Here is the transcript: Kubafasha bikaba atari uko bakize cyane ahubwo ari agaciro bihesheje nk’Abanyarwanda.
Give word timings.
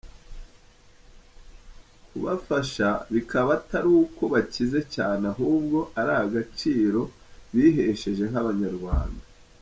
Kubafasha 2.09 2.89
bikaba 3.13 3.49
atari 3.59 3.89
uko 4.01 4.21
bakize 4.33 4.79
cyane 4.95 5.23
ahubwo 5.33 5.77
ari 5.99 6.13
agaciro 6.23 7.01
bihesheje 7.53 8.23
nk’Abanyarwanda. 8.31 9.23